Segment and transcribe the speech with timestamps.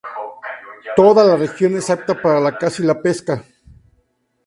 [0.95, 3.43] Toda la región es apta para la caza y la pesca.